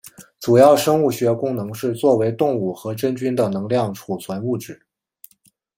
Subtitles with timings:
[0.39, 4.81] 主要生物学功能是作为动物和真菌的能量储存物质。